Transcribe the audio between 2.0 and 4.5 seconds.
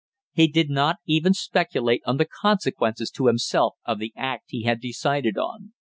on the consequences to himself of the act